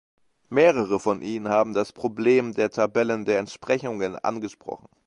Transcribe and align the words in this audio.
Mehrere 0.49 0.99
von 0.99 1.21
Ihnen 1.21 1.49
haben 1.49 1.75
das 1.75 1.93
Problem 1.93 2.55
der 2.55 2.71
Tabellen 2.71 3.23
der 3.23 3.37
Entsprechungen 3.37 4.15
angesprochen. 4.15 4.87